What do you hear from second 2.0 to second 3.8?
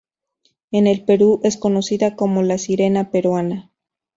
como "la sirena peruana".